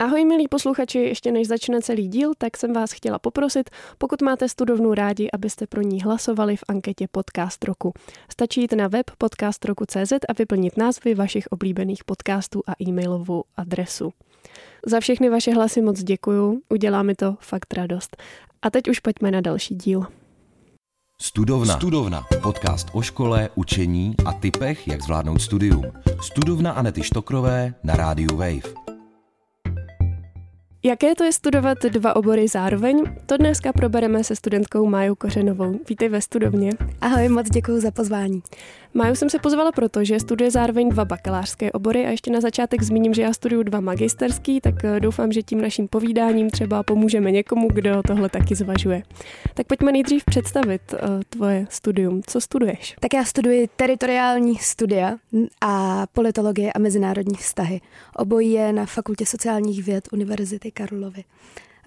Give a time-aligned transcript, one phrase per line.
[0.00, 4.48] Ahoj milí posluchači, ještě než začne celý díl, tak jsem vás chtěla poprosit, pokud máte
[4.48, 7.92] studovnu rádi, abyste pro ní hlasovali v anketě Podcast roku.
[8.32, 14.12] Stačí jít na web podcastroku.cz a vyplnit názvy vašich oblíbených podcastů a e-mailovou adresu.
[14.86, 18.16] Za všechny vaše hlasy moc děkuju, udělá mi to fakt radost.
[18.62, 20.06] A teď už pojďme na další díl.
[21.22, 21.76] Studovna.
[21.76, 22.26] Studovna.
[22.42, 25.84] Podcast o škole, učení a typech, jak zvládnout studium.
[26.22, 28.89] Studovna Anety Štokrové na rádiu Wave.
[30.82, 33.04] Jaké to je studovat dva obory zároveň?
[33.26, 35.80] To dneska probereme se studentkou Májou Kořenovou.
[35.88, 36.70] Vítej ve studovně.
[37.00, 38.42] Ahoj, moc děkuji za pozvání.
[38.94, 42.82] Máju jsem se pozvala proto, že studuje zároveň dva bakalářské obory a ještě na začátek
[42.82, 47.30] zmíním, že já studuju dva magisterský, tak eh, doufám, že tím naším povídáním třeba pomůžeme
[47.30, 49.02] někomu, kdo tohle taky zvažuje.
[49.54, 52.22] Tak pojďme nejdřív představit uh, tvoje studium.
[52.26, 52.96] Co studuješ?
[53.00, 55.16] Tak já studuji teritoriální studia
[55.60, 57.80] a politologie a mezinárodní vztahy.
[58.16, 61.24] Obojí je na Fakultě sociálních věd Univerzity Karlovy.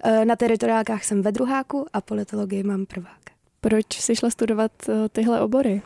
[0.04, 3.20] Eh, na teritoriálkách jsem ve druháku a politologii mám prvák.
[3.60, 4.72] Proč jsi šla studovat
[5.12, 5.82] tyhle obory?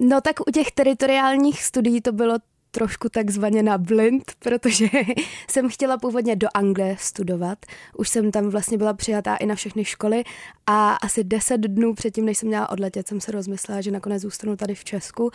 [0.00, 2.34] No tak u těch teritoriálních studií to bylo
[2.70, 4.86] trošku takzvaně na blind, protože
[5.50, 7.58] jsem chtěla původně do Anglie studovat.
[7.96, 10.24] Už jsem tam vlastně byla přijatá i na všechny školy
[10.72, 14.56] a asi deset dnů předtím, než jsem měla odletět, jsem se rozmyslela, že nakonec zůstanu
[14.56, 15.30] tady v Česku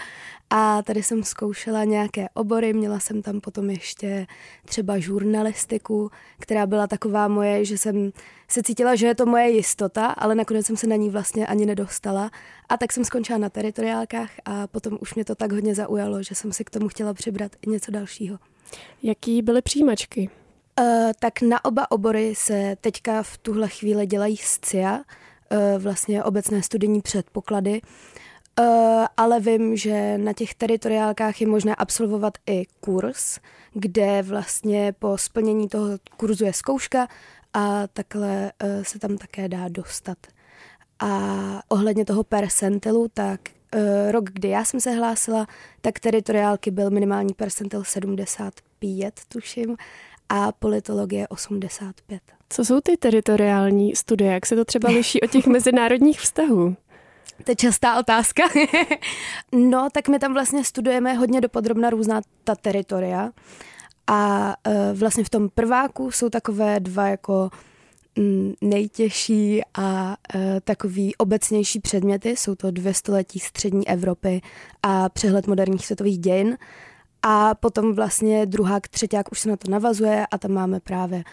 [0.50, 4.28] a tady jsem zkoušela nějaké obory, měla jsem tam potom ještě
[4.66, 8.12] třeba žurnalistiku, která byla taková moje, že jsem
[8.48, 11.66] se cítila, že je to moje jistota, ale nakonec jsem se na ní vlastně ani
[11.66, 12.32] nedostala.
[12.70, 16.36] A tak jsem skončila na teritoriálkách a potom už mě to tak hodně zaujalo, že
[16.36, 18.38] jsem si k tomu chtěla přibrat i něco dalšího.
[19.04, 20.30] Jaký byly přijímačky?
[20.80, 25.04] Uh, tak na oba obory se teďka v tuhle chvíli dělají SCIA, uh,
[25.78, 27.82] vlastně obecné studijní předpoklady.
[28.60, 28.66] Uh,
[29.18, 33.40] ale vím, že na těch teritoriálkách je možné absolvovat i kurz,
[33.74, 35.88] kde vlastně po splnění toho
[36.18, 37.08] kurzu je zkouška
[37.54, 40.18] a takhle uh, se tam také dá dostat.
[41.00, 41.20] A
[41.68, 43.40] ohledně toho percentilu, tak
[44.12, 45.48] rok, kdy já jsem se hlásila,
[45.82, 49.78] tak teritoriálky byl minimální percentil 75, tuším,
[50.30, 52.22] a politologie 85.
[52.56, 54.32] Co jsou ty teritoriální studie?
[54.32, 56.76] Jak se to třeba liší od těch mezinárodních vztahů?
[57.44, 58.44] To je častá otázka.
[59.52, 63.32] no, tak my tam vlastně studujeme hodně dopodrobna různá ta teritoria.
[64.08, 67.50] A uh, vlastně v tom prváku jsou takové dva jako
[68.16, 72.30] mm, nejtěžší a uh, takový obecnější předměty.
[72.30, 74.42] Jsou to dvě století střední Evropy
[74.84, 76.58] a přehled moderních světových dějin.
[77.22, 81.24] A potom vlastně druhák, třetíák už se na to navazuje a tam máme právě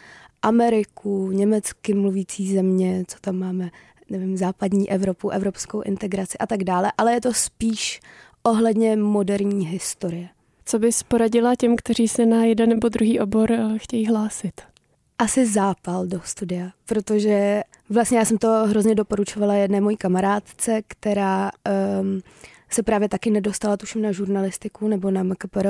[0.42, 3.70] Ameriku, německy mluvící země, co tam máme,
[4.10, 8.00] nevím, západní Evropu, evropskou integraci a tak dále, ale je to spíš
[8.42, 10.28] ohledně moderní historie.
[10.64, 14.60] Co bys poradila těm, kteří se na jeden nebo druhý obor eh, chtějí hlásit?
[15.18, 21.50] Asi zápal do studia, protože vlastně já jsem to hrozně doporučovala jedné mojí kamarádce, která
[22.00, 22.20] um,
[22.70, 25.68] se právě taky nedostala tuším na žurnalistiku nebo na MKPR,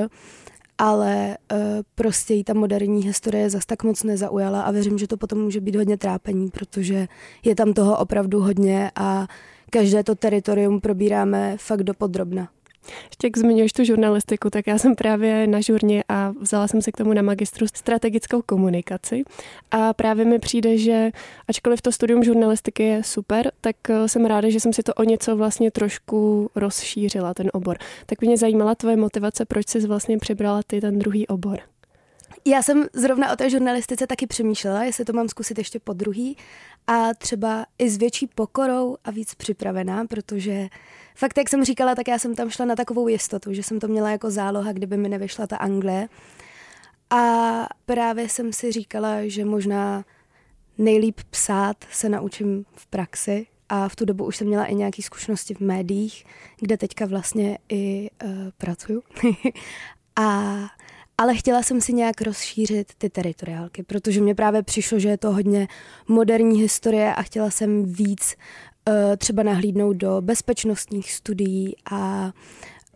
[0.85, 1.59] ale uh,
[1.95, 5.61] prostě jí ta moderní historie zas tak moc nezaujala a věřím, že to potom může
[5.61, 7.09] být hodně trápení, protože
[7.45, 9.27] je tam toho opravdu hodně a
[9.71, 12.49] každé to teritorium probíráme fakt do podrobna.
[12.87, 16.93] Ještě jak zmiňuješ tu žurnalistiku, tak já jsem právě na žurně a vzala jsem se
[16.93, 19.25] k tomu na magistru strategickou komunikaci.
[19.71, 21.11] A právě mi přijde, že
[21.49, 25.05] ačkoliv to studium žurnalistiky je super, tak eh, jsem ráda, že jsem si to o
[25.05, 27.79] něco vlastně trošku rozšířila, ten obor.
[28.07, 31.72] Tak mě zajímala tvoje motivace, proč jsi vlastně přibrala ty ten druhý obor.
[32.45, 36.37] Já jsem zrovna o té žurnalistice taky přemýšlela, jestli to mám zkusit ještě po druhý
[36.87, 40.69] a třeba i s větší pokorou a víc připravená, protože
[41.15, 43.89] fakt, jak jsem říkala, tak já jsem tam šla na takovou jistotu, že jsem to
[43.89, 46.09] měla jako záloha, kdyby mi nevyšla ta Anglie.
[47.11, 50.05] A právě jsem si říkala, že možná
[50.79, 55.03] nejlíp psát se naučím v praxi a v tu dobu už jsem měla i nějaké
[55.03, 56.25] zkušenosti v médiích,
[56.61, 59.03] kde teďka vlastně i uh, pracuju.
[60.17, 60.57] a
[61.23, 65.33] ale chtěla jsem si nějak rozšířit ty teritoriálky, protože mě právě přišlo, že je to
[65.33, 65.69] hodně
[66.09, 68.35] moderní historie a chtěla jsem víc
[68.89, 72.33] uh, třeba nahlídnout do bezpečnostních studií a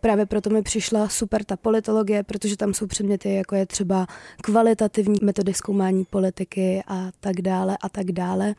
[0.01, 4.07] Právě proto mi přišla super ta politologie, protože tam jsou předměty, jako je třeba
[4.41, 8.55] kvalitativní metody zkoumání politiky a tak dále a tak dále.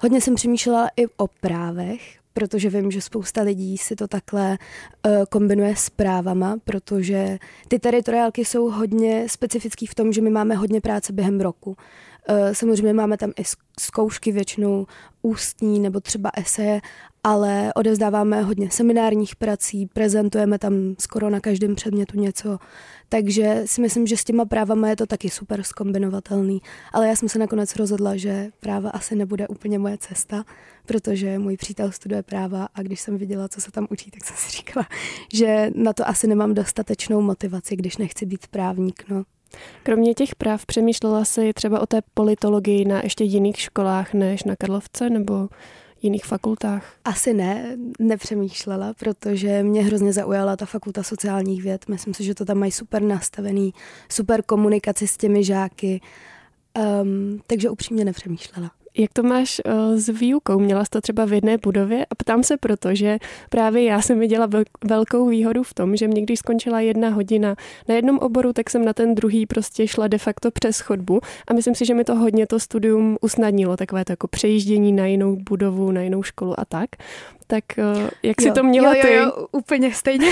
[0.00, 4.58] Hodně jsem přemýšlela i o právech, protože vím, že spousta lidí si to takhle
[5.06, 7.38] uh, kombinuje s právama, protože
[7.68, 11.70] ty teritoriálky jsou hodně specifický v tom, že my máme hodně práce během roku.
[11.70, 13.42] Uh, samozřejmě máme tam i
[13.80, 14.86] zkoušky většinou
[15.22, 16.80] ústní nebo třeba eseje,
[17.26, 22.58] ale odevzdáváme hodně seminárních prací, prezentujeme tam skoro na každém předmětu něco,
[23.08, 26.62] takže si myslím, že s těma právama je to taky super skombinovatelný.
[26.92, 30.44] Ale já jsem se nakonec rozhodla, že práva asi nebude úplně moje cesta,
[30.86, 34.36] protože můj přítel studuje práva a když jsem viděla, co se tam učí, tak jsem
[34.36, 34.86] si říkala,
[35.34, 39.04] že na to asi nemám dostatečnou motivaci, když nechci být právník.
[39.08, 39.22] No.
[39.82, 44.56] Kromě těch práv přemýšlela si třeba o té politologii na ještě jiných školách než na
[44.56, 45.48] Karlovce nebo
[46.02, 46.94] jiných fakultách?
[47.04, 51.88] Asi ne, nepřemýšlela, protože mě hrozně zaujala ta fakulta sociálních věd.
[51.88, 53.74] Myslím si, že to tam mají super nastavený,
[54.08, 56.00] super komunikaci s těmi žáky,
[57.02, 58.70] um, takže upřímně nepřemýšlela.
[58.98, 60.58] Jak to máš uh, s výukou?
[60.58, 62.06] Měla jsi to třeba v jedné budově?
[62.10, 63.18] A ptám se proto, že
[63.50, 64.48] právě já jsem viděla
[64.84, 67.56] velkou výhodu v tom, že mě když skončila jedna hodina
[67.88, 71.52] na jednom oboru, tak jsem na ten druhý prostě šla de facto přes chodbu a
[71.52, 75.36] myslím si, že mi to hodně to studium usnadnilo, takové to jako přejíždění na jinou
[75.36, 76.90] budovu, na jinou školu a tak.
[77.46, 79.14] Tak uh, jak jo, si to měla jo, ty?
[79.14, 80.28] Jo, jo, úplně stejně.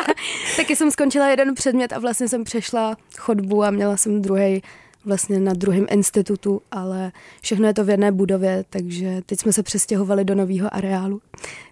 [0.56, 4.62] Taky jsem skončila jeden předmět a vlastně jsem přešla chodbu a měla jsem druhý
[5.06, 7.12] vlastně na druhém institutu, ale
[7.42, 11.20] všechno je to v jedné budově, takže teď jsme se přestěhovali do nového areálu.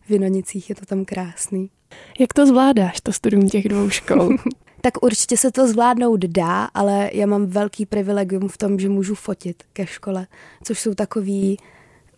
[0.06, 1.70] V Vinonicích je to tam krásný.
[2.18, 4.28] Jak to zvládáš, to studium těch dvou škol?
[4.80, 9.14] tak určitě se to zvládnout dá, ale já mám velký privilegium v tom, že můžu
[9.14, 10.26] fotit ke škole,
[10.62, 11.56] což jsou takový,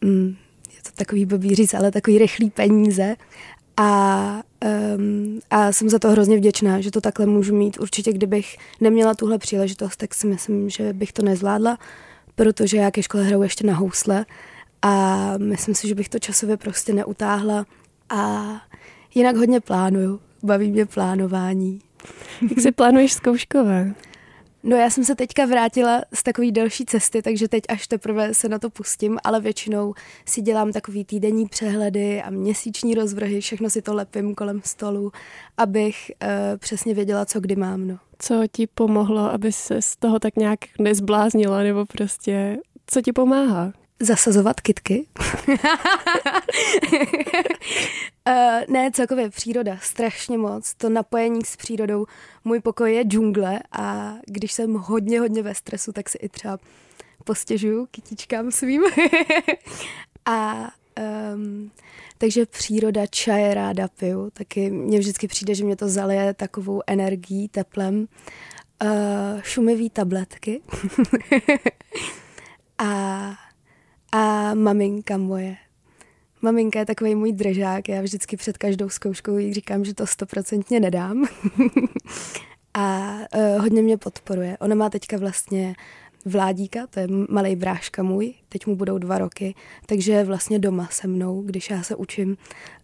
[0.04, 0.36] mm,
[0.76, 3.16] je to takový blbý říct, ale takový rychlý peníze
[3.76, 4.42] a,
[4.96, 7.80] um, a jsem za to hrozně vděčná, že to takhle můžu mít.
[7.80, 11.78] Určitě, kdybych neměla tuhle příležitost, tak si myslím, že bych to nezvládla,
[12.34, 14.26] protože já ke škole hraju ještě na housle
[14.82, 17.66] a myslím si, že bych to časově prostě neutáhla
[18.08, 18.52] a
[19.14, 20.20] jinak hodně plánuju.
[20.42, 21.80] Baví mě plánování.
[22.50, 23.94] Jak si plánuješ zkouškové?
[24.68, 28.48] No já jsem se teďka vrátila z takové delší cesty, takže teď až teprve se
[28.48, 29.94] na to pustím, ale většinou
[30.28, 35.12] si dělám takový týdenní přehledy a měsíční rozvrhy, všechno si to lepím kolem stolu,
[35.56, 36.28] abych uh,
[36.58, 37.86] přesně věděla, co kdy mám.
[37.86, 37.98] No.
[38.18, 43.72] Co ti pomohlo, aby se z toho tak nějak nezbláznila, nebo prostě co ti pomáhá?
[44.00, 45.06] Zasazovat kitky.
[48.28, 50.74] Uh, ne, celkově příroda, strašně moc.
[50.74, 52.06] To napojení s přírodou.
[52.44, 56.58] Můj pokoj je džungle a když jsem hodně, hodně ve stresu, tak si i třeba
[57.24, 58.82] postěžuju kytičkám svým.
[60.26, 60.70] a
[61.34, 61.70] um,
[62.18, 64.30] takže příroda, čaje ráda piju.
[64.30, 68.08] Taky mně vždycky přijde, že mě to zalije takovou energií, teplem.
[68.84, 70.60] Uh, šumivý tabletky.
[72.78, 73.32] a,
[74.12, 75.56] a maminka moje
[76.42, 80.80] Maminka je takový můj držák, já vždycky před každou zkouškou jí říkám, že to stoprocentně
[80.80, 81.26] nedám.
[82.74, 84.56] a uh, hodně mě podporuje.
[84.60, 85.74] Ona má teďka vlastně
[86.26, 89.54] Vládíka, to je malý bráška můj, teď mu budou dva roky,
[89.86, 92.36] takže je vlastně doma se mnou, když já se učím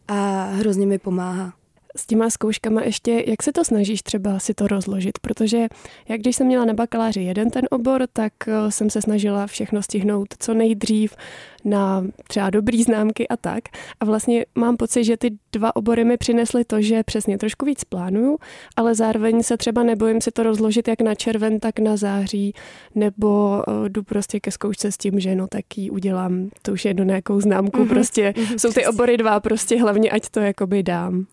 [0.08, 1.52] a hrozně mi pomáhá
[1.96, 5.18] s těma zkouškama ještě, jak se to snažíš třeba si to rozložit?
[5.18, 5.66] Protože
[6.08, 9.82] jak když jsem měla na bakaláři jeden ten obor, tak eh, jsem se snažila všechno
[9.82, 11.16] stihnout co nejdřív
[11.64, 13.64] na třeba dobrý známky a tak.
[14.00, 17.84] A vlastně mám pocit, že ty dva obory mi přinesly to, že přesně trošku víc
[17.84, 18.38] plánuju,
[18.76, 22.54] ale zároveň se třeba nebojím si to rozložit jak na červen, tak na září,
[22.94, 26.84] nebo uh, jdu prostě ke zkoušce s tím, že no tak ji udělám, to už
[26.84, 27.88] je do nějakou známku, mm-hmm.
[27.88, 31.26] prostě mm-hmm, jsou ty obory dva, prostě hlavně ať to jakoby dám.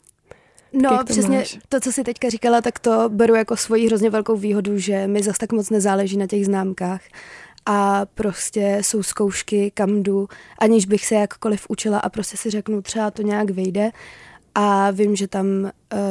[0.73, 1.59] No, to přesně máš?
[1.69, 5.23] to, co jsi teďka říkala, tak to beru jako svoji hrozně velkou výhodu, že mi
[5.23, 7.01] zas tak moc nezáleží na těch známkách
[7.65, 10.27] a prostě jsou zkoušky, kam jdu,
[10.59, 13.91] aniž bych se jakkoliv učila a prostě si řeknu, třeba to nějak vyjde
[14.61, 15.69] a vím, že tam uh,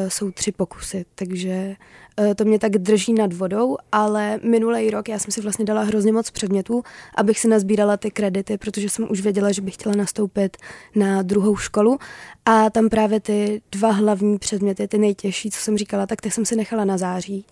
[0.08, 1.76] jsou tři pokusy, takže
[2.20, 5.82] uh, to mě tak drží nad vodou, ale minulý rok já jsem si vlastně dala
[5.82, 6.82] hrozně moc předmětů,
[7.14, 10.56] abych si nazbírala ty kredity, protože jsem už věděla, že bych chtěla nastoupit
[10.96, 11.98] na druhou školu.
[12.44, 16.44] A tam právě ty dva hlavní předměty, ty nejtěžší, co jsem říkala, tak ty jsem
[16.44, 17.46] si nechala na září.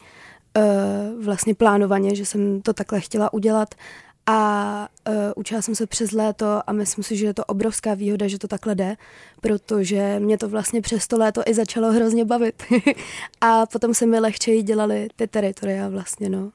[0.57, 3.75] Uh, vlastně plánovaně, že jsem to takhle chtěla udělat
[4.27, 8.29] a uh, učila jsem se přes léto a myslím si, že je to obrovská výhoda,
[8.29, 8.97] že to takhle jde,
[9.41, 12.63] protože mě to vlastně přes to léto i začalo hrozně bavit.
[13.41, 16.51] a potom se mi lehčeji dělali ty teritoria vlastně, no.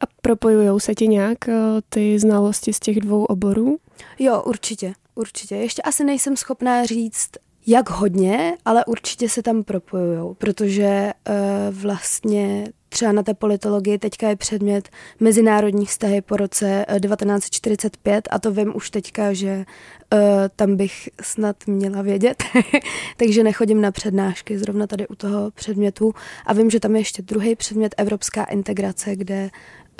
[0.00, 1.54] A propojujou se ti nějak uh,
[1.88, 3.76] ty znalosti z těch dvou oborů?
[4.18, 5.56] Jo, určitě, určitě.
[5.56, 7.30] Ještě asi nejsem schopná říct,
[7.66, 11.34] jak hodně, ale určitě se tam propojujou, protože uh,
[11.74, 14.88] vlastně třeba na té politologii teďka je předmět
[15.20, 19.64] mezinárodní vztahy po roce 1945 a to vím už teďka, že
[20.12, 20.18] uh,
[20.56, 22.44] tam bych snad měla vědět,
[23.16, 26.14] takže nechodím na přednášky zrovna tady u toho předmětu
[26.46, 29.50] a vím, že tam je ještě druhý předmět Evropská integrace, kde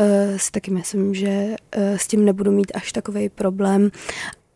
[0.01, 3.91] uh, si taky myslím, že uh, s tím nebudu mít až takový problém.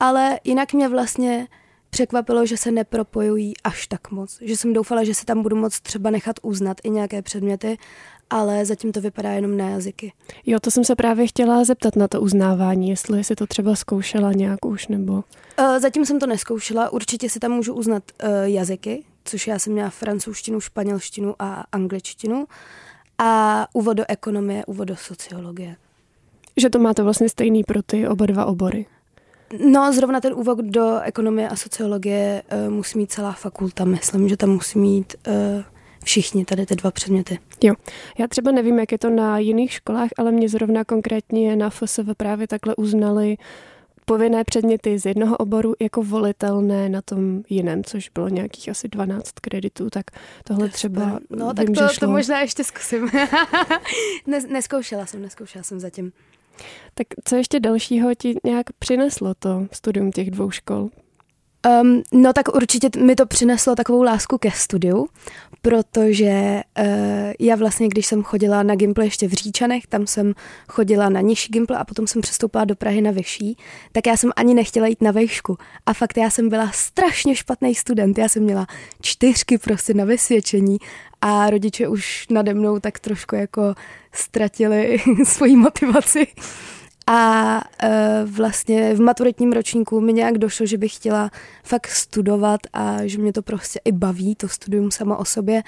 [0.01, 1.49] Ale jinak mě vlastně
[1.91, 4.39] překvapilo, že se nepropojují až tak moc.
[4.41, 7.79] Že jsem doufala, že se tam budu moc třeba nechat uznat i nějaké předměty,
[8.31, 10.13] ale zatím to vypadá jenom na jazyky.
[10.47, 14.33] Jo, to jsem se právě chtěla zeptat na to uznávání, jestli si to třeba zkoušela
[14.33, 15.13] nějak už, nebo...
[15.13, 19.73] Uh, zatím jsem to neskoušela, určitě si tam můžu uznat uh, jazyky, což já jsem
[19.73, 22.47] měla francouzštinu, španělštinu a angličtinu
[23.19, 25.77] a úvod do ekonomie, úvod do sociologie.
[26.57, 28.87] Že to máte vlastně stejný pro ty oba dva obory.
[29.59, 33.85] No, zrovna ten úvod do ekonomie a sociologie uh, musí mít celá fakulta.
[33.85, 35.33] Myslím, že tam musí mít uh,
[36.05, 37.39] všichni tady ty dva předměty.
[37.63, 37.75] Jo,
[38.19, 42.15] já třeba nevím, jak je to na jiných školách, ale mě zrovna konkrétně na FSV
[42.17, 43.37] právě takhle uznali
[44.09, 49.33] povinné předměty z jednoho oboru jako volitelné na tom jiném, což bylo nějakých asi 12
[49.41, 50.05] kreditů, tak
[50.45, 53.11] tohle třeba No, tak vím, to, to možná ještě zkusím.
[54.27, 56.13] Nes, neskoušela jsem, neskoušela jsem zatím.
[56.95, 60.91] Tak co ještě dalšího ti nějak přineslo to studium těch dvou škol?
[61.67, 65.09] Um, no tak určitě mi to přineslo takovou lásku ke studiu,
[65.63, 66.85] protože uh,
[67.41, 70.35] já vlastně, když jsem chodila na Gimple ještě v Říčanech, tam jsem
[70.69, 73.57] chodila na nižší Gimple a potom jsem přestoupila do Prahy na vyšší,
[73.93, 75.59] tak já jsem ani nechtěla jít na vejšku.
[75.87, 78.67] A fakt já jsem byla strašně špatný student, já jsem měla
[79.01, 80.79] čtyřky prostě na vysvědčení
[81.21, 83.75] a rodiče už nade mnou tak trošku jako
[84.13, 86.27] ztratili svoji motivaci.
[87.11, 91.31] A uh, vlastně v maturitním ročníku mi nějak došlo, že bych chtěla
[91.65, 95.63] fakt studovat a že mě to prostě i baví, to studium sama o sobě.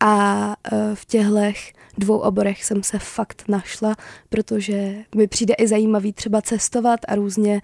[0.00, 1.52] A uh, v těchto
[1.98, 3.96] dvou oborech jsem se fakt našla,
[4.28, 7.60] protože mi přijde i zajímavý třeba cestovat a různě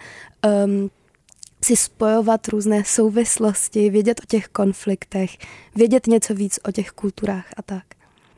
[0.65, 0.91] um,
[1.65, 5.31] si spojovat různé souvislosti, vědět o těch konfliktech,
[5.77, 7.85] vědět něco víc o těch kulturách a tak.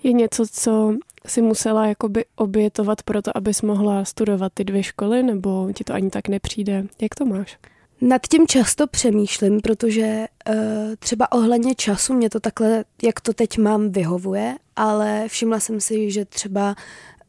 [0.02, 0.94] Je něco, co
[1.26, 5.94] si musela jakoby obětovat pro to, abys mohla studovat ty dvě školy, nebo ti to
[5.94, 6.86] ani tak nepřijde?
[7.02, 7.58] Jak to máš?
[8.00, 10.54] Nad tím často přemýšlím, protože uh,
[10.98, 16.10] třeba ohledně času mě to takhle, jak to teď mám, vyhovuje, ale všimla jsem si,
[16.10, 16.74] že třeba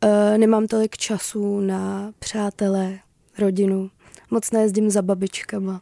[0.04, 3.00] uh, nemám tolik času na přátele,
[3.38, 3.90] rodinu.
[4.32, 5.82] Moc nejezdím za babičkama.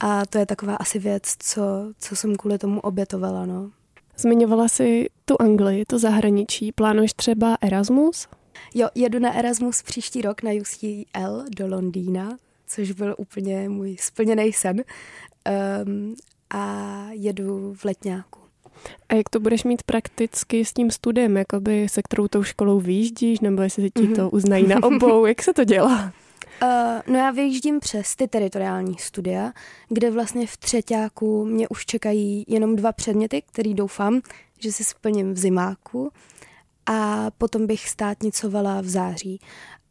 [0.00, 1.62] A to je taková asi věc, co,
[1.98, 3.70] co jsem kvůli tomu obětovala, no.
[4.18, 6.72] Zmiňovala si tu Anglii, to zahraničí.
[6.72, 8.28] Plánuješ třeba Erasmus?
[8.74, 14.52] Jo, jedu na Erasmus příští rok na UCL do Londýna, což byl úplně můj splněný
[14.52, 14.84] sen.
[15.86, 16.14] Um,
[16.50, 18.40] a jedu v letňáku.
[19.08, 21.36] A jak to budeš mít prakticky s tím studiem?
[21.36, 24.30] Jakoby se kterou tou školou vyjíždíš, nebo jestli ti to mhm.
[24.32, 25.26] uznají na obou?
[25.26, 26.12] Jak se to dělá?
[26.62, 26.68] Uh,
[27.06, 29.52] no já vyjíždím přes ty teritoriální studia,
[29.88, 34.20] kde vlastně v třetíku mě už čekají jenom dva předměty, který doufám,
[34.58, 36.10] že si splním v zimáku
[36.86, 39.40] a potom bych státnicovala v září.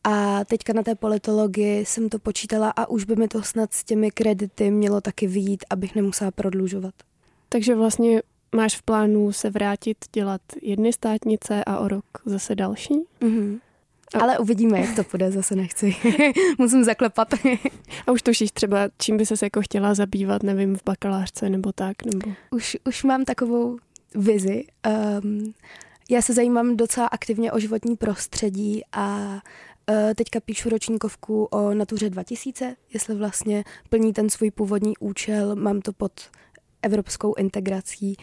[0.03, 3.83] A teďka na té politologii jsem to počítala a už by mi to snad s
[3.83, 6.93] těmi kredity mělo taky vyjít, abych nemusela prodlužovat.
[7.49, 8.21] Takže vlastně
[8.55, 12.93] máš v plánu se vrátit dělat jedny státnice a o rok zase další?
[13.21, 13.59] Mm-hmm.
[14.13, 15.95] Ale uvidíme, jak to půjde, zase nechci.
[16.57, 17.27] Musím zaklepat.
[18.07, 22.05] A už tušíš třeba, čím by se jako chtěla zabývat, nevím, v bakalářce nebo tak?
[22.05, 22.31] Nebo...
[22.51, 23.77] Už, už mám takovou
[24.15, 24.63] vizi.
[25.21, 25.53] Um,
[26.09, 29.33] já se zajímám docela aktivně o životní prostředí a
[29.89, 35.81] uh, teďka píšu ročníkovku o Natuře 2000, jestli vlastně plní ten svůj původní účel, mám
[35.81, 36.11] to pod
[36.81, 38.17] evropskou integrací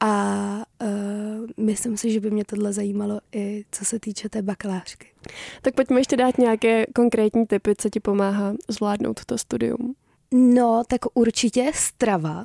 [0.00, 5.06] a uh, myslím si, že by mě tohle zajímalo i co se týče té bakalářky.
[5.62, 9.94] Tak pojďme ještě dát nějaké konkrétní typy, co ti pomáhá zvládnout to studium.
[10.34, 12.44] No, tak určitě strava.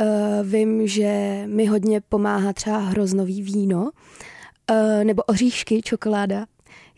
[0.00, 3.90] Uh, vím, že mi hodně pomáhá třeba hroznový víno,
[4.70, 6.46] uh, nebo oříšky, čokoláda.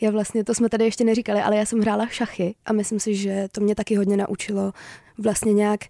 [0.01, 3.15] Já vlastně, to jsme tady ještě neříkali, ale já jsem hrála šachy a myslím si,
[3.15, 4.73] že to mě taky hodně naučilo
[5.19, 5.81] vlastně nějak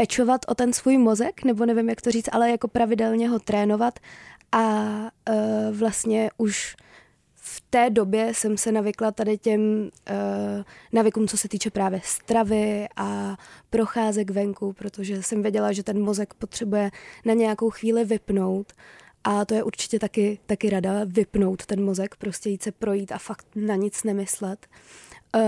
[0.00, 3.98] pečovat o ten svůj mozek, nebo nevím, jak to říct, ale jako pravidelně ho trénovat
[4.52, 6.76] a uh, vlastně už
[7.34, 12.88] v té době jsem se navykla tady těm uh, navykům, co se týče právě stravy
[12.96, 13.36] a
[13.70, 16.90] procházek venku, protože jsem věděla, že ten mozek potřebuje
[17.24, 18.72] na nějakou chvíli vypnout
[19.24, 23.18] a to je určitě taky, taky rada, vypnout ten mozek, prostě jít se projít a
[23.18, 24.66] fakt na nic nemyslet.
[25.36, 25.42] Uh,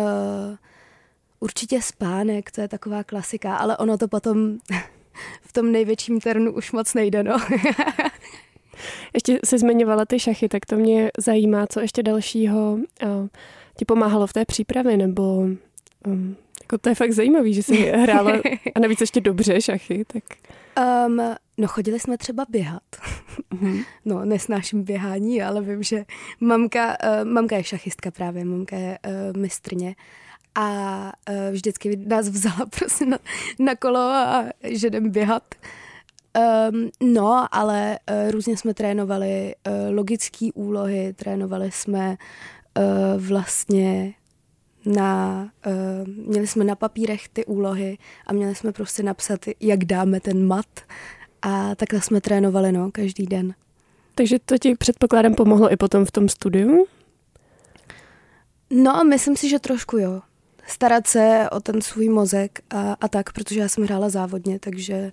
[1.43, 4.59] Určitě spánek, to je taková klasika, ale ono to potom
[5.43, 7.37] v tom největším ternu už moc nejde, no.
[9.15, 13.29] ještě se zmiňovala ty šachy, tak to mě zajímá, co ještě dalšího uh,
[13.79, 15.39] ti pomáhalo v té přípravě, nebo
[16.07, 18.33] um, jako to je fakt zajímavý, že jsi hrála
[18.75, 20.25] a navíc ještě dobře šachy, tak...
[21.07, 21.21] Um,
[21.59, 22.83] no chodili jsme třeba běhat.
[23.55, 23.85] Mm-hmm.
[24.05, 26.05] No, nesnáším běhání, ale vím, že
[26.41, 29.95] mamka, uh, mamka je šachistka právě, mamka je uh, mistrně
[30.55, 33.19] a uh, vždycky nás vzala prostě na,
[33.59, 35.55] na kolo a že jdem běhat.
[36.71, 42.17] Um, no, ale uh, různě jsme trénovali uh, logické úlohy, trénovali jsme
[42.79, 44.15] uh, vlastně
[44.87, 50.21] na, uh, měli jsme na papírech ty úlohy a měli jsme prostě napsat, jak dáme
[50.21, 50.81] ten mat
[51.43, 53.55] a takhle jsme trénovali, no, každý den.
[54.15, 56.87] Takže to ti předpokládám pomohlo i potom v tom studiu?
[58.71, 60.23] No, myslím si, že trošku jo.
[60.67, 65.13] Starat se o ten svůj mozek a, a tak, protože já jsem hrála závodně, takže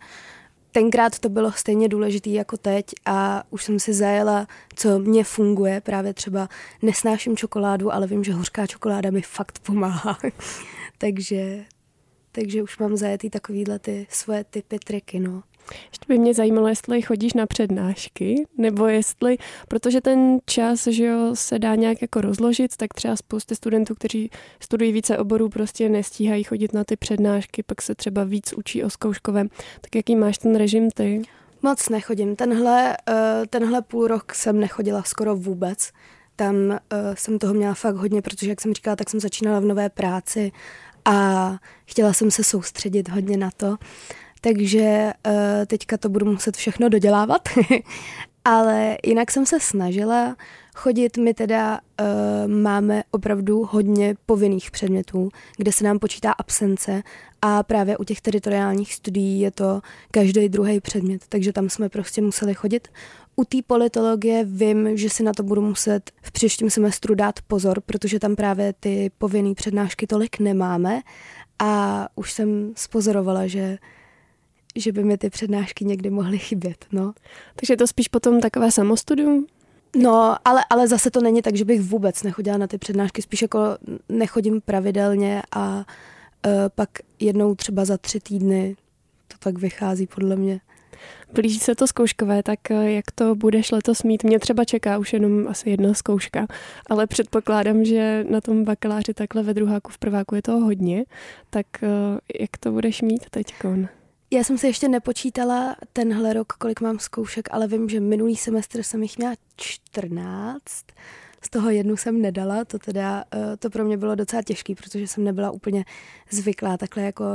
[0.71, 5.81] tenkrát to bylo stejně důležité jako teď a už jsem si zajela, co mě funguje.
[5.81, 6.49] Právě třeba
[6.81, 10.17] nesnáším čokoládu, ale vím, že hořká čokoláda mi fakt pomáhá.
[10.97, 11.65] takže,
[12.31, 15.43] takže už mám zajetý takovýhle ty svoje typy triky, no.
[15.71, 21.35] Ještě by mě zajímalo, jestli chodíš na přednášky, nebo jestli, protože ten čas, že jo,
[21.35, 26.43] se dá nějak jako rozložit, tak třeba spousty studentů, kteří studují více oborů, prostě nestíhají
[26.43, 29.49] chodit na ty přednášky, pak se třeba víc učí o zkouškovém.
[29.81, 31.21] Tak jaký máš ten režim ty?
[31.61, 32.35] Moc nechodím.
[32.35, 33.15] Tenhle, uh,
[33.49, 35.91] tenhle půl rok jsem nechodila skoro vůbec.
[36.35, 36.77] Tam uh,
[37.13, 40.51] jsem toho měla fakt hodně, protože, jak jsem říkala, tak jsem začínala v nové práci
[41.05, 43.77] a chtěla jsem se soustředit hodně na to
[44.41, 45.33] takže uh,
[45.67, 47.49] teďka to budu muset všechno dodělávat.
[48.45, 50.35] Ale jinak jsem se snažila
[50.75, 51.17] chodit.
[51.17, 57.03] My teda uh, máme opravdu hodně povinných předmětů, kde se nám počítá absence
[57.41, 59.81] a právě u těch teritoriálních studií je to
[60.11, 62.87] každý druhý předmět, takže tam jsme prostě museli chodit.
[63.35, 67.81] U té politologie vím, že si na to budu muset v příštím semestru dát pozor,
[67.85, 71.01] protože tam právě ty povinné přednášky tolik nemáme
[71.59, 73.77] a už jsem spozorovala, že
[74.75, 77.13] že by mi ty přednášky někdy mohly chybět, no.
[77.55, 79.45] Takže je to spíš potom takové samostudium?
[79.95, 83.41] No, ale, ale zase to není tak, že bych vůbec nechodila na ty přednášky, spíš
[83.41, 83.59] jako
[84.09, 88.75] nechodím pravidelně a uh, pak jednou třeba za tři týdny
[89.27, 90.61] to tak vychází podle mě.
[91.33, 94.23] Blíží se to zkouškové, tak e, jak to budeš letos mít?
[94.23, 96.47] Mě třeba čeká už jenom asi jedna zkouška,
[96.89, 101.05] ale předpokládám, že na tom bakaláři takhle ve druháku, v prváku je toho hodně,
[101.49, 101.87] tak e,
[102.39, 103.53] jak to budeš mít teď?
[104.31, 108.83] Já jsem se ještě nepočítala tenhle rok, kolik mám zkoušek, ale vím, že minulý semestr
[108.83, 110.63] jsem jich měla 14.
[111.41, 115.07] Z toho jednu jsem nedala, to teda, eh, to pro mě bylo docela těžké, protože
[115.07, 115.85] jsem nebyla úplně
[116.31, 117.25] zvyklá takhle jako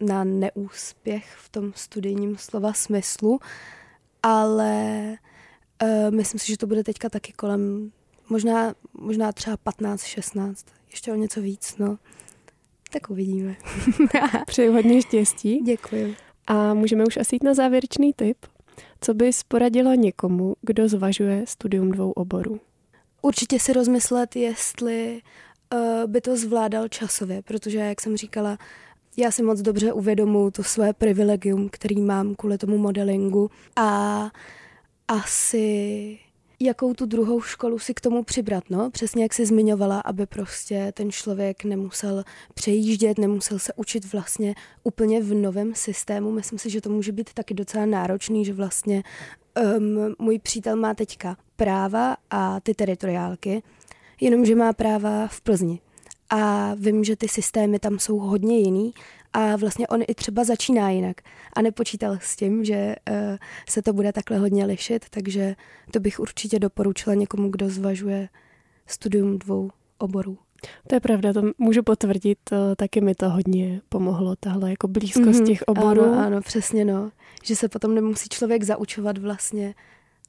[0.00, 3.40] na neúspěch v tom studijním slova smyslu,
[4.22, 5.04] ale
[5.82, 7.92] uh, myslím si, že to bude teďka taky kolem
[8.28, 10.54] možná, možná třeba 15-16,
[10.90, 11.98] ještě o něco víc, no.
[12.94, 13.56] Tak uvidíme.
[14.46, 15.58] Přeji hodně štěstí.
[15.58, 16.16] Děkuji.
[16.46, 18.46] A můžeme už asi jít na závěrečný tip.
[19.00, 22.60] Co bys poradila někomu, kdo zvažuje studium dvou oborů?
[23.22, 25.22] Určitě si rozmyslet, jestli
[25.74, 28.58] uh, by to zvládal časově, protože, jak jsem říkala,
[29.16, 34.30] já si moc dobře uvědomuji to své privilegium, který mám kvůli tomu modelingu a
[35.08, 36.18] asi
[36.64, 40.92] jakou tu druhou školu si k tomu přibrat, no, přesně jak jsi zmiňovala, aby prostě
[40.94, 42.24] ten člověk nemusel
[42.54, 46.30] přejíždět, nemusel se učit vlastně úplně v novém systému.
[46.30, 49.02] Myslím si, že to může být taky docela náročný, že vlastně
[49.76, 53.62] um, můj přítel má teďka práva a ty teritoriálky,
[54.20, 55.80] jenomže má práva v Plzni.
[56.30, 58.94] A vím, že ty systémy tam jsou hodně jiný
[59.34, 61.16] a vlastně on i třeba začíná jinak
[61.56, 63.16] a nepočítal s tím, že uh,
[63.68, 65.56] se to bude takhle hodně lišit, takže
[65.90, 68.28] to bych určitě doporučila někomu, kdo zvažuje
[68.86, 70.38] studium dvou oborů.
[70.86, 75.26] To je pravda, to můžu potvrdit, eh, taky mi to hodně pomohlo, tahle jako blízkost
[75.26, 76.02] mm-hmm, těch oborů.
[76.02, 77.10] Ano, ano, přesně no,
[77.44, 79.74] že se potom nemusí člověk zaučovat vlastně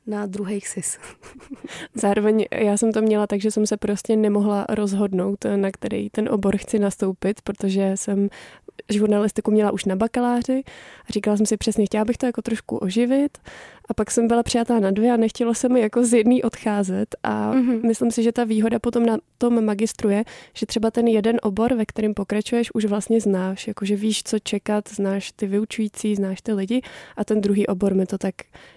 [0.08, 0.98] na druhý sis.
[1.96, 6.30] Zároveň já jsem to měla tak, že jsem se prostě nemohla rozhodnout, na který ten
[6.30, 8.30] obor chci nastoupit, protože jsem
[8.90, 10.64] žurnalistiku měla už na bakaláři
[11.10, 13.38] a říkala jsem si přesně, chtěla bych to jako trošku oživit.
[13.90, 17.16] A pak jsem byla přijatá na dvě a nechtělo se mi jako z jedný odcházet.
[17.24, 17.88] A mm-hmm.
[17.88, 21.74] myslím si, že ta výhoda potom na tom magistru je, že třeba ten jeden obor,
[21.74, 26.54] ve kterém pokračuješ, už vlastně znáš, jakože víš, co čekat, znáš ty vyučující, znáš ty
[26.54, 26.82] lidi.
[27.18, 28.36] A ten druhý obor mi to tak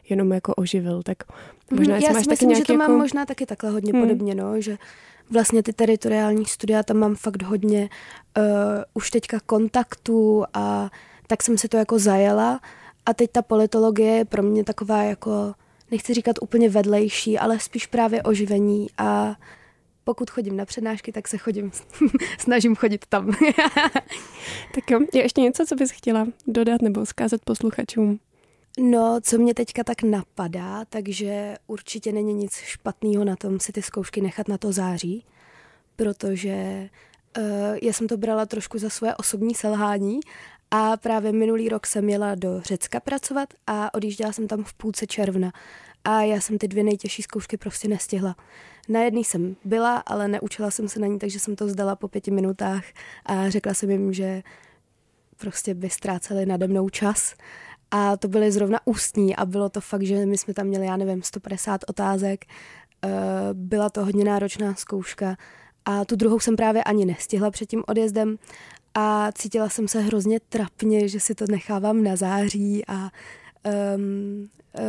[0.09, 1.19] jenom jako oživil, tak
[1.71, 2.89] mhm, možná, mm, Já si myslím, že to jako...
[2.89, 4.03] mám možná taky takhle hodně hmm.
[4.03, 4.77] podobně, no, že
[5.31, 7.91] vlastně ty teritoriální studia, tam mám fakt hodně
[8.39, 8.45] uh,
[8.95, 10.91] už teďka kontaktů a
[11.27, 12.61] tak jsem si to jako zajela
[13.07, 15.55] a teď ta politologie je pro mě taková jako,
[15.91, 19.37] nechci říkat úplně vedlejší, ale spíš právě oživení a
[20.05, 21.71] pokud chodím na přednášky, tak se chodím,
[22.39, 23.27] snažím chodit tam.
[24.75, 28.21] tak jo, je ještě něco, co bys chtěla dodat nebo zkázat posluchačům?
[28.81, 33.83] No, co mě teďka tak napadá, takže určitě není nic špatného na tom si ty
[33.83, 35.25] zkoušky nechat na to září,
[35.97, 36.89] protože
[37.39, 37.45] uh,
[37.83, 40.21] já jsem to brala trošku za své osobní selhání
[40.71, 45.07] a právě minulý rok jsem jela do Řecka pracovat a odjížděla jsem tam v půlce
[45.07, 45.53] června.
[46.05, 48.37] A já jsem ty dvě nejtěžší zkoušky prostě nestihla.
[48.89, 52.09] Na jedný jsem byla, ale neučila jsem se na ní, takže jsem to zdala po
[52.09, 52.85] pěti minutách
[53.27, 54.43] a řekla jsem jim, že
[55.37, 57.35] prostě by ztráceli nade mnou čas.
[57.91, 60.97] A to byly zrovna ústní a bylo to fakt, že my jsme tam měli, já
[60.97, 62.45] nevím, 150 otázek.
[63.05, 63.09] Eh,
[63.53, 65.37] byla to hodně náročná zkouška.
[65.85, 68.39] A tu druhou jsem právě ani nestihla před tím odjezdem.
[68.95, 73.11] A cítila jsem se hrozně trapně, že si to nechávám na září a
[73.97, 74.49] um,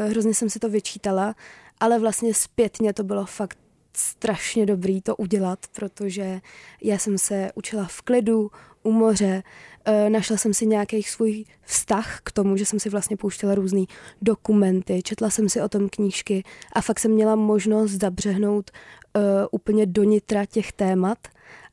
[0.09, 1.35] hrozně jsem si to vyčítala,
[1.79, 3.57] ale vlastně zpětně to bylo fakt
[3.99, 6.41] strašně dobrý to udělat, protože
[6.83, 8.51] já jsem se učila v klidu,
[8.83, 9.43] u moře,
[9.85, 13.83] e, našla jsem si nějaký svůj vztah k tomu, že jsem si vlastně pouštěla různé
[14.21, 19.85] dokumenty, četla jsem si o tom knížky a fakt jsem měla možnost zabřehnout uh, úplně
[19.85, 21.17] do nitra těch témat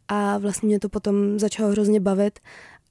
[0.09, 2.39] a vlastně mě to potom začalo hrozně bavit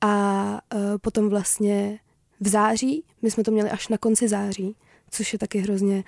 [0.02, 0.44] a
[0.76, 2.00] uh, potom vlastně
[2.40, 4.76] v září, my jsme to měli až na konci září,
[5.10, 6.04] což je taky hrozně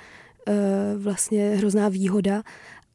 [0.98, 2.44] vlastně hrozná výhoda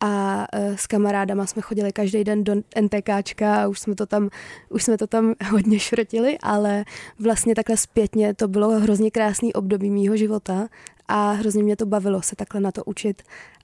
[0.03, 4.29] a uh, s kamarádama jsme chodili každý den do NTKčka a už jsme to tam,
[4.69, 6.85] už jsme to tam hodně šrotili, ale
[7.19, 10.69] vlastně takhle zpětně to bylo hrozně krásný období mýho života
[11.09, 13.23] a hrozně mě to bavilo se takhle na to učit.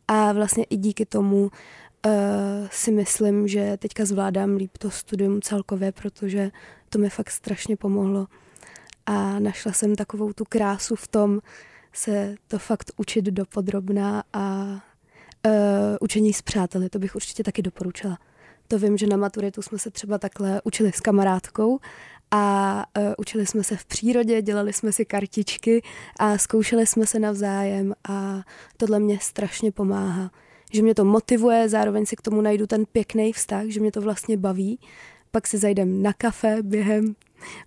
[0.09, 1.51] A vlastně i díky tomu uh,
[2.70, 6.51] si myslím, že teďka zvládám líp to studium celkově, protože
[6.90, 8.27] to mi fakt strašně pomohlo.
[9.07, 11.40] A našla jsem takovou tu krásu v tom
[11.92, 14.66] se to fakt učit dopodrobná a
[15.46, 15.53] uh,
[16.01, 18.18] učení s přáteli, to bych určitě taky doporučila.
[18.68, 21.79] To vím, že na maturitu jsme se třeba takhle učili s kamarádkou
[22.31, 25.83] a uh, učili jsme se v přírodě, dělali jsme si kartičky
[26.18, 28.42] a zkoušeli jsme se navzájem a
[28.77, 30.31] tohle mě strašně pomáhá.
[30.72, 34.01] Že mě to motivuje, zároveň si k tomu najdu ten pěkný vztah, že mě to
[34.01, 34.81] vlastně baví.
[35.31, 37.14] Pak si zajdem na kafe během,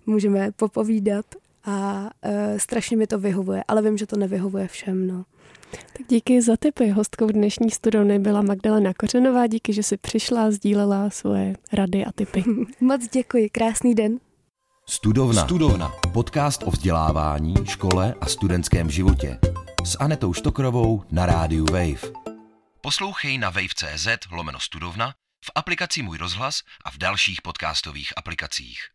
[0.06, 1.26] můžeme popovídat
[1.64, 5.06] a uh, strašně mi to vyhovuje, ale vím, že to nevyhovuje všem.
[5.06, 5.24] No.
[5.72, 6.88] Tak díky za tipy.
[6.88, 9.46] Hostkou dnešní studovny byla Magdalena Kořenová.
[9.46, 12.44] Díky, že jsi přišla a sdílela svoje rady a tipy.
[12.80, 13.50] Moc děkuji.
[13.50, 14.18] Krásný den.
[14.88, 15.44] Studovna.
[15.44, 15.92] Studovna.
[16.12, 19.38] Podcast o vzdělávání, škole a studentském životě.
[19.84, 22.12] S Anetou Štokrovou na rádiu Wave.
[22.80, 28.91] Poslouchej na wave.cz lomeno studovna, v aplikaci Můj rozhlas a v dalších podcastových aplikacích.